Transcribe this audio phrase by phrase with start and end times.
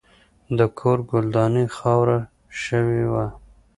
[0.57, 2.19] د کور ګلداني خاوره
[2.63, 3.25] شوې وه.